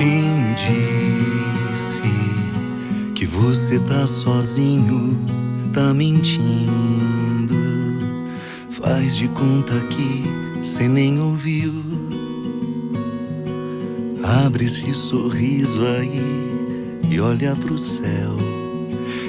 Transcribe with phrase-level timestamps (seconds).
[0.00, 2.00] Quem disse
[3.14, 5.14] que você tá sozinho,
[5.74, 7.54] tá mentindo?
[8.70, 10.24] Faz de conta que
[10.62, 11.84] cê nem ouviu.
[14.46, 16.24] Abre esse sorriso aí
[17.10, 18.38] e olha pro céu.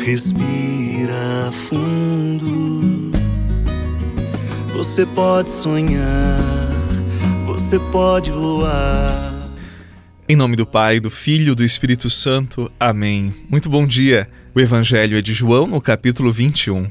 [0.00, 3.12] Respira fundo.
[4.74, 6.40] Você pode sonhar,
[7.44, 9.33] você pode voar.
[10.26, 12.72] Em nome do Pai, do Filho e do Espírito Santo.
[12.80, 13.34] Amém.
[13.46, 14.26] Muito bom dia.
[14.54, 16.88] O Evangelho é de João, no capítulo 21.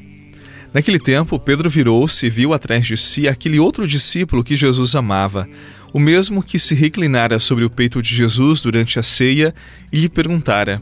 [0.72, 5.48] Naquele tempo, Pedro virou-se e viu atrás de si aquele outro discípulo que Jesus amava,
[5.92, 9.52] o mesmo que se reclinara sobre o peito de Jesus durante a ceia
[9.92, 10.80] e lhe perguntara: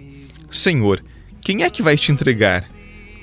[0.51, 1.03] Senhor,
[1.41, 2.69] quem é que vai te entregar?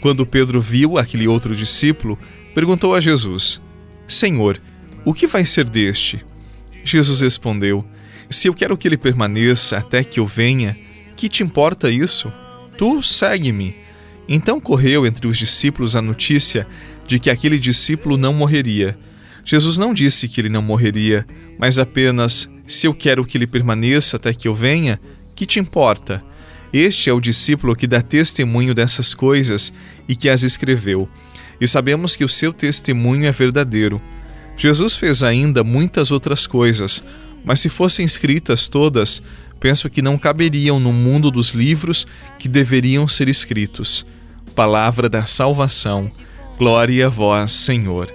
[0.01, 2.17] Quando Pedro viu aquele outro discípulo,
[2.55, 3.61] perguntou a Jesus:
[4.07, 4.59] Senhor,
[5.05, 6.25] o que vai ser deste?
[6.83, 7.85] Jesus respondeu:
[8.29, 10.77] Se eu quero que ele permaneça até que eu venha,
[11.15, 12.31] que te importa isso?
[12.77, 13.75] Tu segue-me.
[14.27, 16.67] Então correu entre os discípulos a notícia
[17.07, 18.97] de que aquele discípulo não morreria.
[19.43, 21.25] Jesus não disse que ele não morreria,
[21.57, 24.99] mas apenas: Se eu quero que ele permaneça até que eu venha,
[25.35, 26.23] que te importa?
[26.71, 29.73] Este é o discípulo que dá testemunho dessas coisas
[30.07, 31.09] e que as escreveu
[31.59, 34.01] e sabemos que o seu testemunho é verdadeiro.
[34.55, 37.03] Jesus fez ainda muitas outras coisas,
[37.43, 39.21] mas se fossem escritas todas,
[39.59, 44.05] penso que não caberiam no mundo dos livros que deveriam ser escritos.
[44.55, 46.09] Palavra da salvação.
[46.57, 48.11] Glória a vós, Senhor.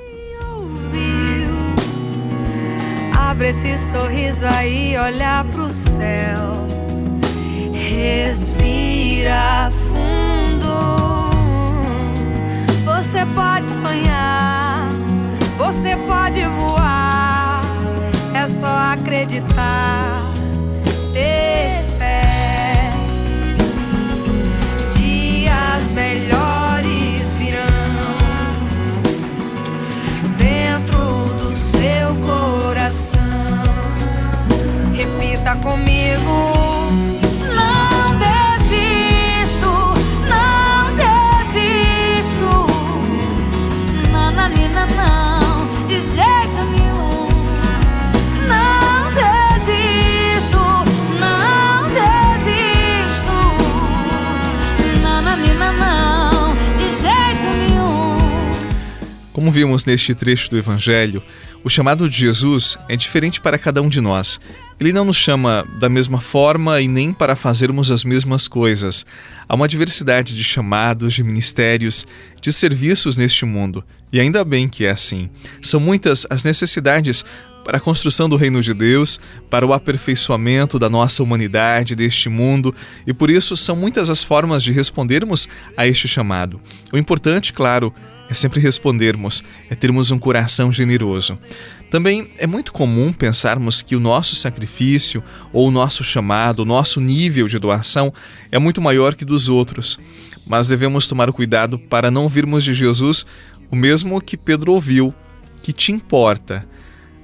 [3.13, 6.67] Abre esse sorriso aí, olha pro céu.
[7.73, 10.65] Respira fundo.
[12.85, 14.89] Você pode sonhar,
[15.59, 17.04] você pode voar.
[18.45, 20.19] É só acreditar,
[21.15, 22.93] ter fé.
[24.93, 27.63] Dias melhores virão
[30.37, 33.19] dentro do seu coração.
[34.93, 36.04] Repita comigo.
[59.55, 61.23] Vimos neste trecho do Evangelho,
[61.63, 64.41] o chamado de Jesus é diferente para cada um de nós.
[64.81, 69.07] Ele não nos chama da mesma forma e nem para fazermos as mesmas coisas.
[69.49, 72.05] Há uma diversidade de chamados, de ministérios,
[72.41, 73.85] de serviços neste mundo.
[74.13, 75.31] E ainda bem que é assim.
[75.63, 77.25] São muitas as necessidades
[77.65, 82.75] para a construção do reino de Deus, para o aperfeiçoamento da nossa humanidade, deste mundo,
[83.07, 86.61] e por isso são muitas as formas de respondermos a este chamado.
[86.93, 87.95] O importante, claro,
[88.33, 91.39] sempre respondermos, é termos um coração generoso.
[91.91, 97.01] Também é muito comum pensarmos que o nosso sacrifício, ou o nosso chamado, o nosso
[97.01, 98.13] nível de doação
[98.51, 99.99] é muito maior que dos outros,
[100.47, 103.27] mas devemos tomar cuidado para não ouvirmos de Jesus
[103.71, 105.15] o mesmo que Pedro ouviu,
[105.63, 106.67] que te importa.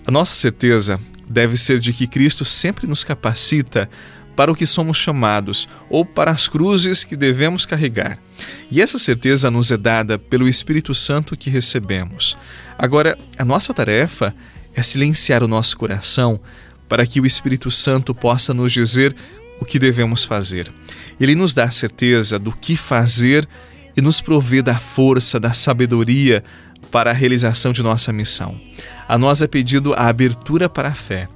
[0.07, 3.89] A nossa certeza deve ser de que Cristo sempre nos capacita
[4.41, 8.19] para o que somos chamados ou para as cruzes que devemos carregar.
[8.71, 12.39] E essa certeza nos é dada pelo Espírito Santo que recebemos.
[12.79, 14.35] Agora, a nossa tarefa
[14.75, 16.41] é silenciar o nosso coração
[16.89, 19.15] para que o Espírito Santo possa nos dizer
[19.61, 20.73] o que devemos fazer.
[21.21, 23.47] Ele nos dá a certeza do que fazer
[23.95, 26.43] e nos provê da força, da sabedoria
[26.91, 28.59] para a realização de nossa missão.
[29.07, 31.29] A nós é pedido a abertura para a fé.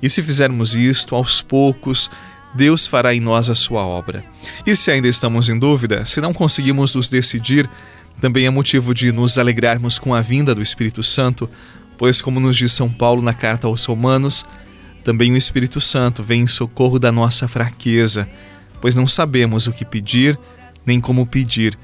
[0.00, 2.08] E se fizermos isto aos poucos,
[2.54, 4.24] Deus fará em nós a sua obra.
[4.66, 7.68] E se ainda estamos em dúvida, se não conseguimos nos decidir,
[8.20, 11.48] também é motivo de nos alegrarmos com a vinda do Espírito Santo,
[11.96, 14.44] pois, como nos diz São Paulo na carta aos Romanos,
[15.04, 18.28] também o Espírito Santo vem em socorro da nossa fraqueza,
[18.80, 20.38] pois não sabemos o que pedir
[20.86, 21.78] nem como pedir.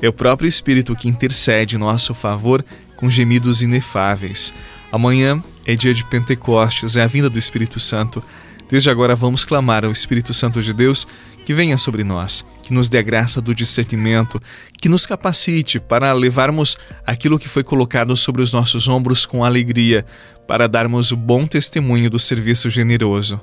[0.00, 2.64] É o próprio Espírito que intercede em nosso favor
[2.96, 4.52] com gemidos inefáveis.
[4.90, 8.22] Amanhã é dia de Pentecostes, é a vinda do Espírito Santo.
[8.68, 11.06] Desde agora vamos clamar ao Espírito Santo de Deus
[11.46, 14.38] que venha sobre nós, que nos dê a graça do discernimento,
[14.78, 16.76] que nos capacite para levarmos
[17.06, 20.04] aquilo que foi colocado sobre os nossos ombros com alegria,
[20.46, 23.40] para darmos o bom testemunho do serviço generoso.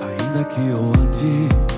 [0.00, 1.73] Ainda que eu ande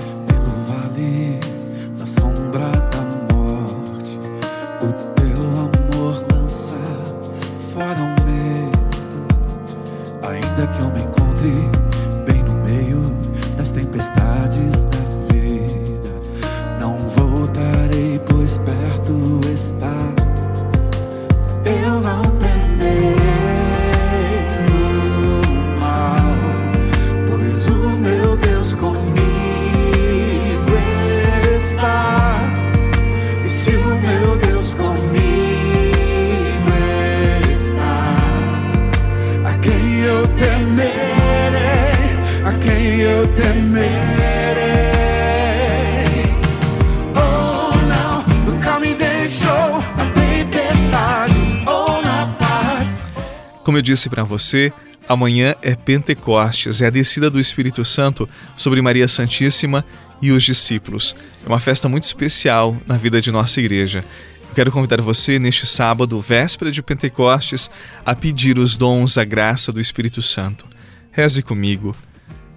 [53.67, 54.71] Como eu disse para você,
[55.09, 59.83] amanhã é Pentecostes, é a descida do Espírito Santo sobre Maria Santíssima
[60.21, 61.13] e os discípulos.
[61.45, 64.05] É uma festa muito especial na vida de nossa igreja.
[64.47, 67.69] Eu quero convidar você neste sábado, véspera de Pentecostes,
[68.05, 70.65] a pedir os dons, a graça do Espírito Santo.
[71.11, 71.93] Reze comigo.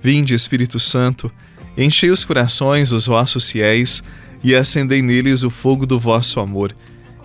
[0.00, 1.28] Vinde, Espírito Santo,
[1.76, 4.00] enchei os corações dos vossos fiéis
[4.44, 6.72] e acendei neles o fogo do vosso amor.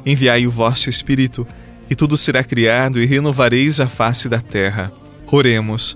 [0.03, 1.47] Enviai o vosso Espírito,
[1.89, 4.91] e tudo será criado, e renovareis a face da terra.
[5.27, 5.95] Oremos.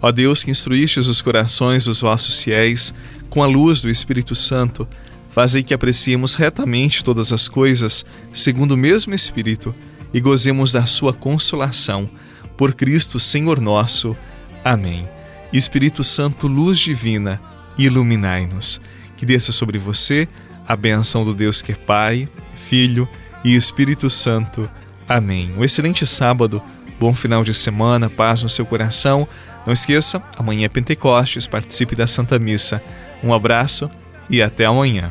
[0.00, 2.94] Ó Deus que instruístes os corações dos vossos fiéis
[3.28, 4.86] com a luz do Espírito Santo,
[5.30, 9.74] fazei que apreciemos retamente todas as coisas, segundo o mesmo Espírito,
[10.12, 12.08] e gozemos da sua consolação.
[12.56, 14.16] Por Cristo, Senhor nosso.
[14.64, 15.06] Amém.
[15.52, 17.40] Espírito Santo, luz divina,
[17.76, 18.80] iluminai-nos.
[19.16, 20.28] Que desça sobre você
[20.66, 23.08] a benção do Deus que é Pai, Filho
[23.44, 24.68] e Espírito Santo.
[25.08, 25.52] Amém.
[25.56, 26.62] Um excelente sábado,
[26.98, 29.26] bom final de semana, paz no seu coração.
[29.64, 32.82] Não esqueça, amanhã é Pentecostes, participe da Santa Missa.
[33.22, 33.90] Um abraço
[34.28, 35.10] e até amanhã.